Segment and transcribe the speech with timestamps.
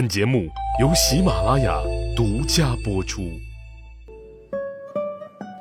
[0.00, 0.48] 本节目
[0.80, 1.78] 由喜马拉雅
[2.16, 3.38] 独家播出。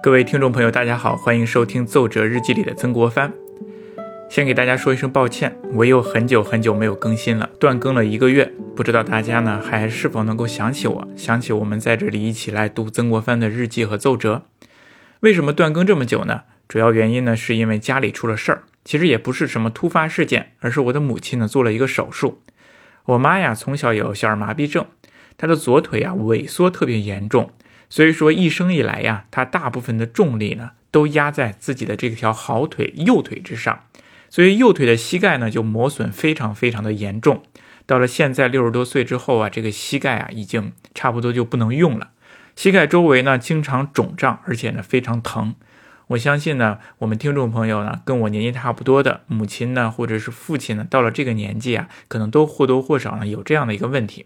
[0.01, 3.33] 各位听众朋友，大家好，欢迎收听《奏折日记》里的曾国藩。
[4.29, 8.49] 先给大家说一声抱歉，我又很久很久没有更新了，断更了一个月。
[8.77, 14.43] 不知道大家呢还是否能够想起我，想起我们在这里一起来读曾国藩的日记和奏折。
[15.19, 16.43] 为什么断更这么久呢？
[16.69, 22.41] 主要原因呢是因为家里出了事儿，其实也不是什么突发事件，而是我的母亲呢做了一个手术。
[23.09, 24.85] 我妈呀，从小有小儿麻痹症，
[25.35, 27.51] 她的左腿啊萎缩特别严重，
[27.89, 33.85] 所以说一生以来呀，她大部分的重力呢都压在自己的这条好腿右腿之上，
[34.29, 37.41] 所以右腿的膝盖呢就磨损非常非常的严重。
[37.87, 42.11] 到了现在六十多岁之后啊，这个膝盖啊已经差不多就不能用了，
[42.55, 45.55] 膝盖周围呢经常肿胀，而且呢非常疼。
[46.09, 54.25] 我相信呢，我们听众朋友呢，跟我年纪差不多的母亲呢，或者是父亲呢，到了这个年纪啊，可能都或多或少呢有这样的一个问题。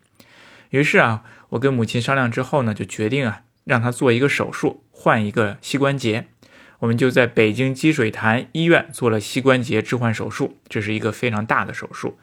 [0.70, 6.28] 于是啊，我跟母亲商量之后呢，就决定啊，让她做一个手术，换一个膝关节。
[6.80, 12.18] 我们就在北京积水潭医院做了膝关节置换手术，这是一个非常大的手术。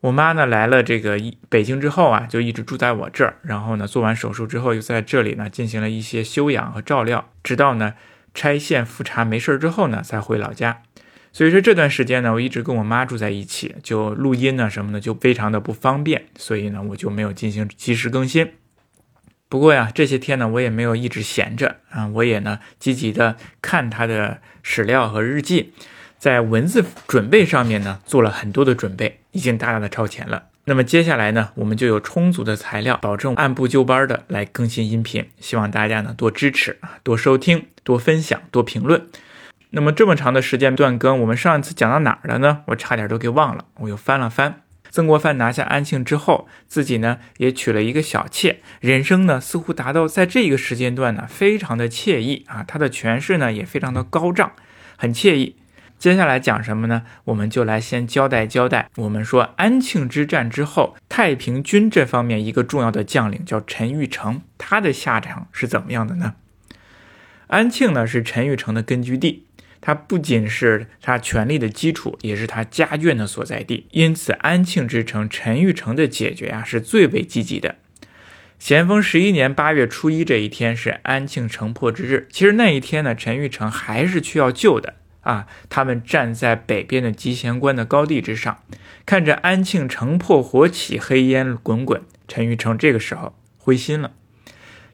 [0.00, 7.94] 我妈呢来了这个北京之后啊，就一直住在我这儿，然后呢做完手术之后，又在这里呢进行了一些休养和照料，直到呢。
[8.36, 10.82] 拆线复查没事之后呢，才回老家。
[11.32, 18.52] 所以说这段时间呢，我一直跟我妈住在一起，就录音呢什么的就非常的不方便，所以呢我就没有进行及时更新。
[19.48, 25.72] 不过呀，这些天呢我也没有一直闲着啊，我也呢积极的看他的史料和日记，
[26.18, 30.44] 在文字准备上面呢做了很多的准备，已经大大的超前了。
[30.68, 35.24] 那么接下来呢，我们就有充足的材料，保证按部就班的来更新音频。
[35.38, 39.06] 希望大家呢多支持啊，多收听，多分享，多评论。
[39.70, 42.62] 那么这么长的时间断更，我们上一次讲到哪儿了呢？
[42.66, 43.66] 我差点都给忘了。
[43.76, 54.50] 我又翻了翻，曾国藩拿下安庆之后，自己呢也娶了一个小妾，人生呢似乎达到在这个时间段呢非常的惬意啊，他的权势呢也非常的高涨，
[54.96, 55.54] 很惬意。
[55.98, 57.04] 接下来讲什么呢？
[57.24, 58.90] 我们就来先交代交代。
[58.96, 66.34] 我们说安庆之战之后，太平军这方面一个重要的将领叫陈玉成，他的下场是怎么样的呢？
[67.46, 69.46] 安庆呢是陈玉成的根据地，
[69.80, 73.86] 它不仅是他权力的基础，也是他家眷的所在地。
[73.92, 77.76] 因此，安庆之城陈玉成的解决啊是最为积极的。
[78.58, 82.26] 咸丰十一年八月初一这一天是安庆城破之日。
[82.30, 84.94] 其实那一天呢，陈玉成还是需要救的。
[85.26, 85.46] 啊！
[85.68, 88.62] 他们站在北边的集贤关的高地之上，
[89.04, 92.00] 看着安庆城破火起，黑烟滚滚。
[92.28, 94.12] 陈玉成这个时候灰心了，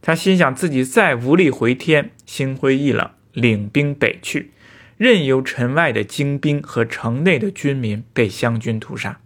[0.00, 4.50] 他心想自己再无力回天，心灰意冷，领兵北去，
[4.96, 9.20] 任由城外的精兵和城内的军民被湘军屠杀。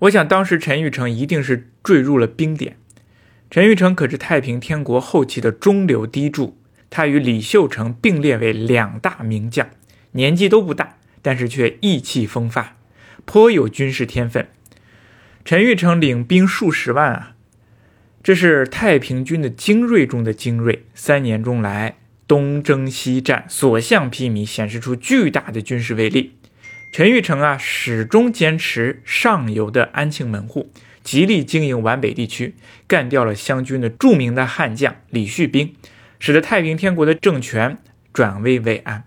[0.00, 2.76] 我想当时陈玉成一定是坠入了冰点。
[3.50, 6.57] 陈玉成可是太平天国后期的中流砥柱。
[6.90, 9.68] 他与李秀成并列为两大名将，
[10.12, 12.76] 年纪都不大，但是却意气风发，
[13.24, 14.48] 颇有军事天分。
[15.44, 17.34] 陈玉成领兵数十万啊，
[18.22, 20.84] 这是太平军的精锐中的精锐。
[20.94, 26.34] 三年中来，东征西战，所向披靡，显示出巨大的军事威力。
[26.92, 30.70] 陈玉成啊，始终坚持上游的安庆门户，
[31.02, 32.54] 极力经营皖北地区，
[32.86, 35.74] 干掉了湘军的著名的悍将李旭兵。
[36.18, 37.78] 使得太平天国的政权
[38.12, 39.04] 转危为安。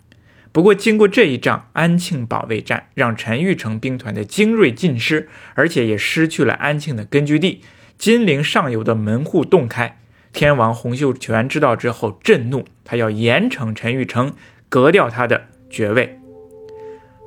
[0.53, 7.61] 不过，经过这一仗安庆保卫战，让陈玉成兵团的精锐尽失，而且也失去了安庆的根据地。
[7.97, 9.97] 金陵上游的门户洞开，
[10.33, 14.33] 天王洪秀全知道之后震怒，他要严惩陈玉成，
[14.67, 16.19] 革掉他的爵位。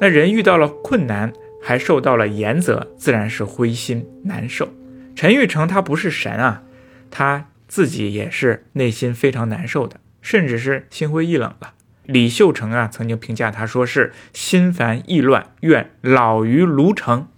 [0.00, 4.68] 那人遇到了困难，还受到了严责，自然是灰心难受。
[5.16, 6.62] 陈玉成他不是神啊，
[7.10, 7.46] 他。
[7.68, 11.74] 自己也是内心非常难受的，甚至是心灰意冷了。
[12.04, 17.28] 李秀成啊，曾经评价他说是心烦意乱，愿老于卢城，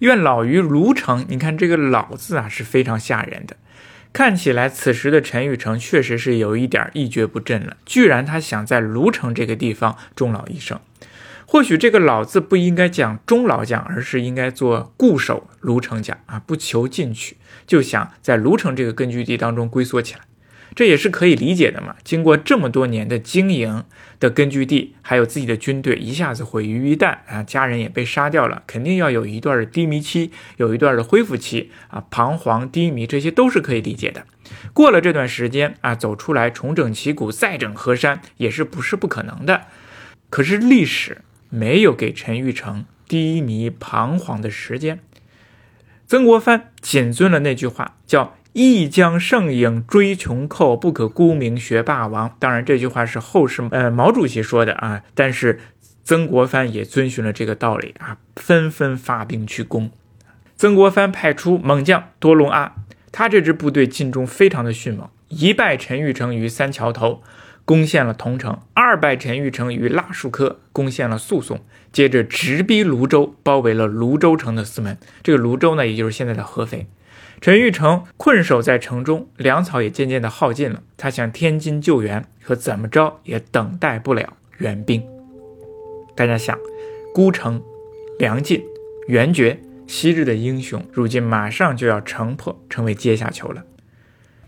[0.00, 1.24] 愿老于卢城。
[1.28, 3.56] 你看这个“老”字啊，是非常吓人的。
[4.12, 10.80] 看起来此时的陈玉成确实是有一点一蹶不振了，居然他想在卢城这个地方终老一生。
[11.52, 20.20] 或许这个“老”字不应该讲终老讲，而是应该做固守卢城讲啊，不求进取，就想在卢城这个根据地当中龟缩起来，
[20.74, 21.96] 这也是可以理解的嘛。
[22.02, 23.84] 经过这么多年的经营
[24.18, 34.24] 的根据地，还有自己的军队一下子毁于一旦啊，家人也被杀掉了，肯定要有一段的低迷期，有一段的恢复期啊，彷徨低迷，这些都是可以理解的。
[34.72, 39.64] 过了这段时间啊，走出来重整旗鼓，再整河山，也是不是不可能的。
[40.30, 41.18] 可是历史。
[41.52, 45.00] 没有给陈玉成低迷彷徨的时间。
[46.06, 52.34] 曾国藩谨遵了那句话，叫“一将胜影追穷寇，不可沽名学霸王”。
[52.40, 55.60] 当然，这句话是后世呃毛主席说的啊，但是
[56.02, 59.90] 曾国藩也遵循了这个道理啊，纷纷发兵去攻。
[60.56, 62.74] 曾国藩派出猛将多隆阿，
[63.10, 67.22] 他这支部队进中非常的迅猛，一败陈玉成于三桥头。
[67.64, 71.60] 攻陷了桐城，二败陈玉成于腊树科，攻陷了宿松，
[71.92, 74.98] 接着直逼泸州，包围了泸州城的四门。
[75.22, 76.86] 这个泸州呢，也就是现在的合肥。
[77.40, 80.82] 陈玉成困守在城中，粮草也渐渐的耗尽了。
[80.96, 85.02] 他向天津救援，可怎么着也等待不了援兵。
[86.14, 86.56] 大家想，
[87.14, 87.60] 孤城、
[88.18, 88.62] 粮尽、
[89.08, 93.64] 援绝，昔日的英雄，如今马上就要城破，成为阶下囚了。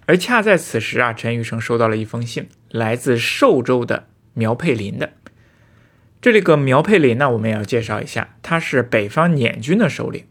[0.07, 5.13] 而恰在此时啊，陈玉成收到了一封信，来自寿州的苗佩林的。
[6.21, 10.25] 这里个苗佩林呢，我们也要介绍一下，他是北方捻军的首领。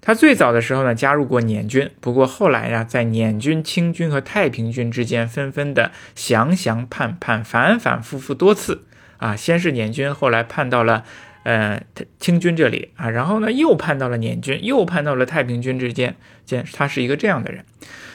[0.00, 8.84] 他最早的时候呢，加入过捻军，不过后来呀，在捻军、清军和太平军之间纷纷的降降叛叛，反反复复多次
[9.16, 9.34] 啊。
[9.34, 11.04] 先是捻军，后来叛到了
[11.50, 11.82] 呃
[12.20, 16.14] 清军这里啊，然后呢又叛到了捻军，又叛到了太平军之间。
[16.44, 17.64] 见他是一个这样的人。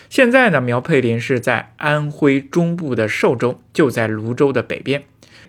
[0.09, 5.03] 现在呢，苗佩林是在安徽中部的寿州，就在泸州的北边。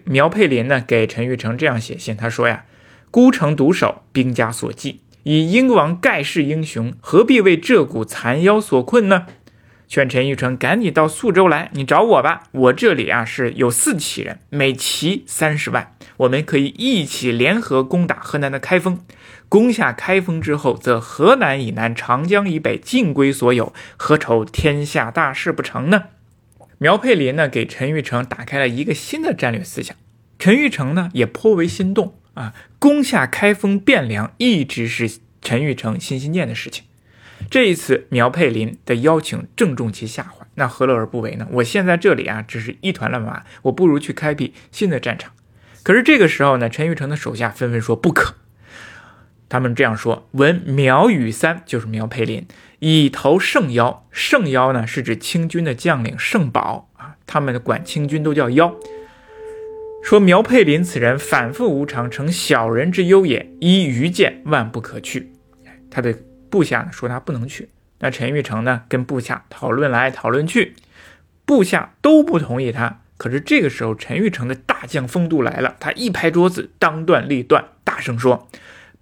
[0.05, 2.65] 苗佩林呢给陈玉成这样写信，他说呀
[3.11, 9.27] ：“孤城独守，兵家所忌，以英王盖世英雄，何必为这股残妖所困呢？”
[9.89, 12.45] 劝陈玉成赶紧到宿州来，你找我吧。
[12.51, 19.01] 我这里啊是有四旗人，每旗三十万，我们可以一起联合攻打河南的开封。
[19.49, 26.05] 攻下开封之后，则河南以南、长江以北尽归所有，何愁天下大事不成呢？
[26.79, 29.97] 苗佩林呢，给陈玉成打开了一个新的战略思想。
[30.39, 32.53] 陈玉成呢，也颇为心动啊。
[32.79, 36.85] 攻下开封、汴梁，一直是陈玉成心心念的事情。
[37.51, 41.47] 这一次，苗佩林的邀请正中其下怀，那何乐而不为呢？
[41.53, 45.33] 我现在这里啊，只是一团乱麻，我不如去开辟新的战场。
[45.87, 48.35] 可是这个时候呢，陈玉成的手下纷纷说不可。
[49.49, 52.45] 他们这样说：“闻苗羽三，就是苗佩林，
[52.81, 54.05] 以投圣妖。
[54.11, 57.15] 圣妖呢，是指清军的将领圣宝啊。
[57.25, 58.75] 他们管清军都叫妖。
[60.03, 63.49] 说苗佩林此人反复无常，成小人之忧也。
[63.61, 65.31] 依愚见，万不可去。
[65.89, 66.19] 他的
[66.51, 67.69] 部下呢说他不能去。
[68.01, 70.75] 那陈玉成呢，跟部下讨论来讨论去，
[71.45, 73.03] 部下都不同意他。
[73.17, 78.49] 可是这个时候，陈玉成的大将风度来了，他一拍桌子，当断立断，大声说。”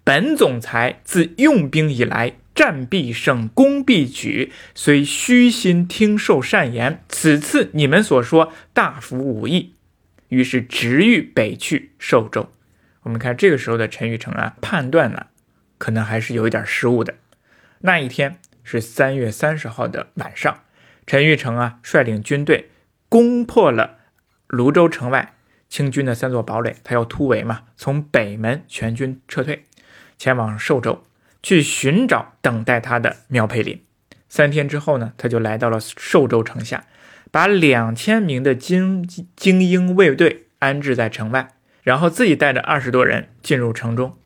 [0.07, 7.03] 本总裁自用兵以来，战必胜，攻必举，虽虚心听受善言。
[7.09, 9.73] 此次你们所说大服武艺，
[10.29, 12.53] 于是直欲北去寿州。
[13.05, 15.29] 我们看这个时候的陈玉成啊，判断呢，
[15.79, 17.15] 可能还是有一点失误的。
[17.81, 20.65] 那一天是三月三十号的晚上，
[21.07, 22.69] 陈玉成啊率领军队
[23.09, 24.01] 攻破了
[24.55, 25.35] 泸州城外
[25.69, 29.65] 清军的三座堡垒，他要突围嘛，从北门全军撤退。
[30.17, 31.03] 前往寿州
[31.43, 33.83] 去寻找等待他的苗培林。
[34.29, 36.85] 三天之后呢，他就来到了寿州城下，
[37.31, 41.49] 把两千名的精精英卫队安置在城外，
[41.83, 44.17] 然后自己带着二十多人进入城中。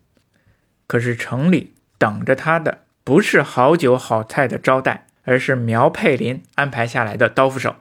[0.87, 7.76] 可是城里等着他的不是好酒好菜的招待，而是苗佩林安排下来的刀斧手。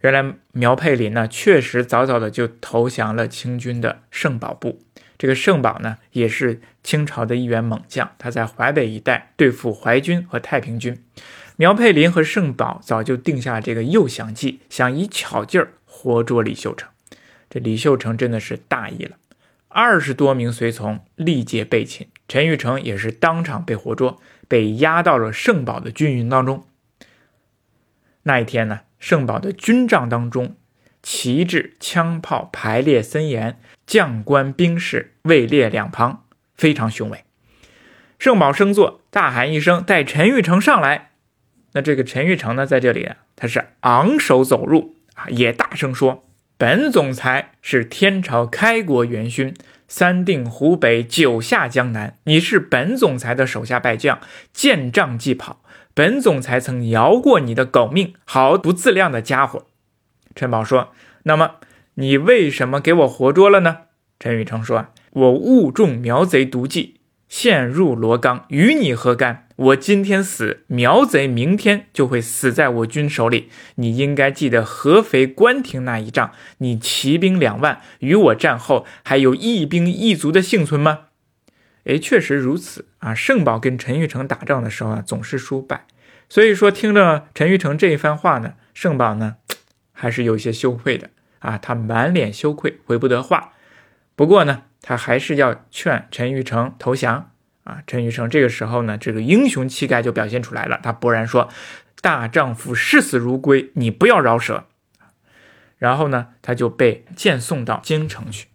[0.00, 4.80] 原来苗佩林呢，确实早早的就投降了清军的圣保部。
[5.18, 11.02] 这个圣保呢，也是清朝的一员猛将，他在淮北一带对付淮军和太平军。
[11.56, 16.90] 苗佩林和圣保早就定下这个诱降计，想以巧劲儿活捉李秀成。
[17.48, 19.16] 这李秀成真的是大意了，
[19.68, 26.66] 二十多名随从力竭被擒，陈玉成也是当场被活捉，被押到了圣保的军营当中。
[28.24, 30.56] 那一天呢，圣保的军帐当中。
[31.02, 36.24] 旗帜、枪炮排列森严，将官兵士位列两旁，
[36.56, 37.22] 非常雄伟。
[38.18, 41.10] 圣宝升座，大喊一声：“带陈玉成上来！”
[41.74, 46.24] 那这个陈玉成呢，在这里啊，他是昂首走入啊，也大声说
[46.58, 49.54] ：“本总裁是天朝开国元勋，
[49.86, 52.16] 三定湖北，九下江南。
[52.24, 54.18] 你是本总裁的手下败将，
[54.52, 55.62] 见仗即跑。
[55.96, 59.64] 本总裁曾饶过你的狗命，好不自量的家伙！”
[60.36, 60.90] 陈宝说
[61.24, 61.52] ：“那么
[61.94, 63.78] 你为什么给我活捉了呢？”
[64.20, 66.96] 陈玉成说：“我误中苗贼毒计，
[67.30, 69.48] 陷入罗岗，与你何干？
[69.56, 73.48] 我今天死，苗贼明天就会死在我军手里。
[73.76, 81.05] 你应该记得合肥关亭那一仗，你骑兵两万，与我战后还有一兵一卒的幸存吗？
[81.86, 83.14] 哎，确实如此啊。
[83.14, 85.86] 圣宝跟陈玉成打仗的时候啊，总是输败。
[86.28, 89.36] 所以说，听了陈玉成这一番话呢，圣宝呢
[89.92, 93.52] 还是有些羞愧的啊，他满脸羞愧，回不得话。
[94.16, 97.30] 不过呢，他还是要劝陈玉成投降
[97.62, 97.82] 啊。
[97.86, 101.48] 陈玉成这个时候呢，这个英雄气概就表现出来了，他勃然说
[102.02, 104.66] ：“大丈夫视死如归，你不要饶舌。”
[105.78, 108.48] 然后呢，他就被荐送到京城去。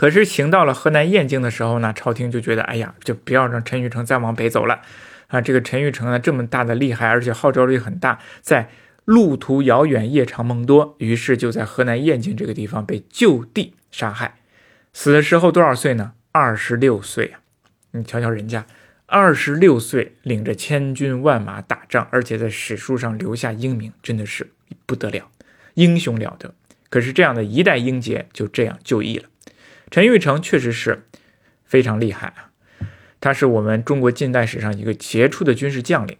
[0.00, 4.80] 可是行到了河南燕京的时候呢，朝廷就觉得，哎呀，就不要让陈玉成再往北走了。
[5.26, 8.70] 啊，这个陈玉成呢，这么大的厉害，而且号召力很大，在
[9.04, 14.36] 路途遥远，夜长梦多，于是就在河南燕京这个地方被就地杀害。
[14.94, 16.12] 死的时候多少岁呢？
[16.32, 17.40] 二十六岁啊！
[17.90, 18.64] 你瞧瞧人家，
[19.04, 24.50] 二十六岁领着千军万马打仗，而且在史书上留下英名，真的是
[24.86, 25.28] 不得了，
[25.74, 26.54] 英雄了得。
[26.88, 29.28] 可是这样的一代英杰就这样就义了。
[29.90, 31.06] 陈玉成确实是
[31.64, 32.50] 非常厉害啊。
[33.20, 36.16] 他是我们中国近代史上一个杰出的军事将领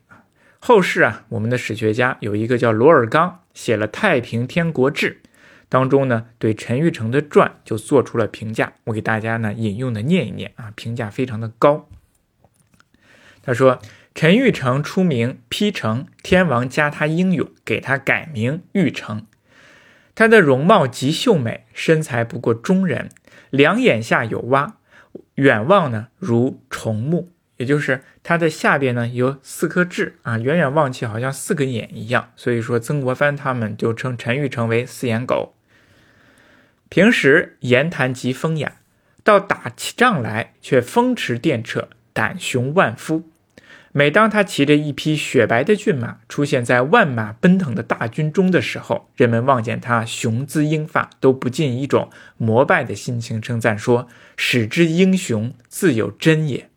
[0.58, 5.22] 后世啊，我们的史学家有一个叫罗尔刚，写了《太平天国志》，
[5.70, 8.74] 当中呢，对陈玉成的传就做出了评价。
[8.84, 11.88] 我给大家呢引用的念一念啊，评价非常的高。
[13.42, 13.80] 他说
[14.14, 19.26] ：“陈玉成出名批成，天王加他英勇，给他改名玉成。
[20.20, 23.08] 他的容貌极秀美，身材不过中人，
[23.48, 24.72] 两眼下有洼。”
[25.36, 32.32] 远望呢，如重目，也就是他的下边呢有四颗痣啊，远远望去好像四个眼一样。
[32.36, 35.54] 所以说，曾国藩他们就称陈玉成为四眼狗。
[36.90, 38.74] 平时言谈极风雅，
[39.24, 43.30] 到打起仗来却风驰电掣，胆雄万夫。
[43.92, 54.06] 每当他骑着一匹雪白的骏马出现在万马奔腾的大军中的时候，人们望见他雄姿英发，都不禁一种膜拜的心情，称赞说
[54.36, 56.68] ：“使之英雄，自有真也。”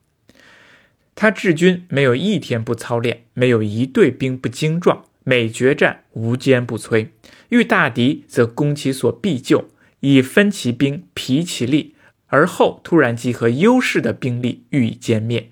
[1.14, 7.10] 他治军没有一天不操练，没有一队兵不精壮，每决战无坚不摧。
[7.50, 11.94] 遇大敌则攻其所必救，以分其兵，疲其力，
[12.26, 15.52] 而后突然集合优势的兵力予以歼灭。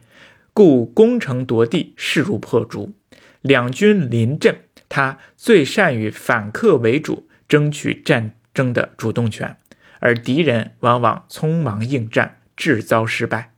[0.54, 2.94] 故攻城夺地势如破竹，
[3.42, 9.56] 两军临阵，他最善于反客为主，争取战争的主动权，
[10.00, 13.54] 而敌人往往匆忙应战，致遭失败。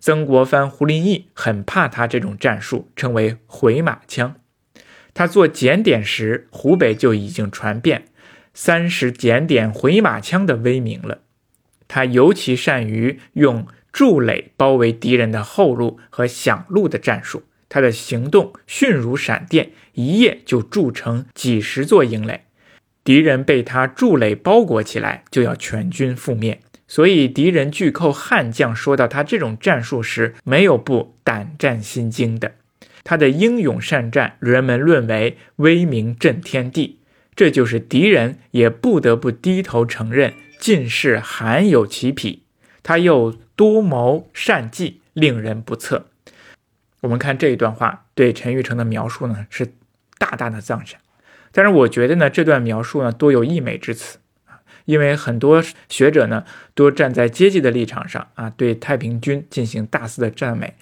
[0.00, 4.34] 曾国藩、胡林翼很怕他这种战术，称为回马枪。
[5.14, 8.06] 他做检点时，湖北就已经传遍
[8.52, 11.20] 三十检点回马枪的威名了。
[11.86, 13.68] 他尤其善于用。
[13.96, 22.42] 筑垒包围敌人的后路和响路的战术，他的行动迅如闪电，一夜就筑成几十座营垒。
[23.02, 26.60] 敌人被他筑垒包裹起来，就要全军覆灭。
[26.86, 32.56] 所以敌人巨寇悍将说到他这种战术时，没有不胆战心惊的。
[33.02, 36.98] 他的英勇善战，人们论为威名震天地。
[37.34, 42.42] 这就是敌人也不得不低头承认，进士罕有其匹。
[42.82, 46.06] 他又多谋善计，令人不测。
[47.00, 49.72] 我们看这一段话对陈玉成的描述呢，是
[50.18, 51.00] 大大的赞赏。
[51.52, 56.44] 但是我觉得呢，这段描述呢多有溢美之词啊，因为很多学者呢
[56.74, 60.74] 都站在阶级的立场上啊，对太平军进行大肆的赞美。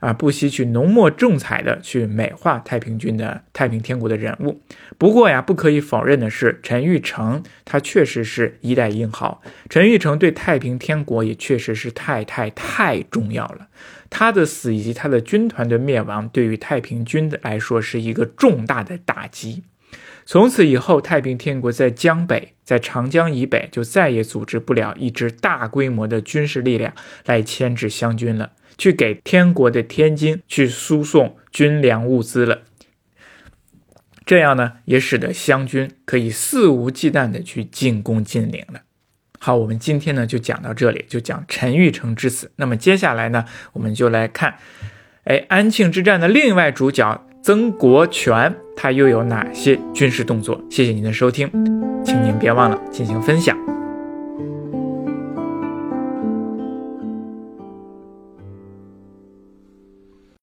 [0.00, 4.60] 啊，不惜去浓墨重彩的去美化太平军的太平天国的人物。
[4.98, 9.40] 不过呀，不可以否认的是，陈玉成他确实是一代英豪。
[9.68, 13.68] 陈玉成对太平天国也确实是太太太重要了。
[14.08, 19.62] 他的死以及他的军团的灭亡，对于太平军的来说是一个重大的打击。
[20.24, 26.92] 从此以后，太平天国在江北，在长江以北，就再也组织不了一支大规模的军事力量
[27.26, 28.52] 来牵制湘军了。
[28.80, 32.62] 去给天国的天津去输送军粮物资了，
[34.24, 38.80] 这样呢，也使得湘军可以肆无忌惮的去进攻金陵了。
[39.38, 42.52] 好，我们今天呢就讲到这里，就讲陈玉成之死。
[42.56, 43.44] 那么接下来呢，
[43.74, 44.54] 我们就来看，
[45.24, 50.58] 哎，安庆之战的另外主角曾国荃，他又有哪些军事动作？
[50.70, 51.46] 谢谢您的收听，
[52.02, 53.69] 请您别忘了进行分享。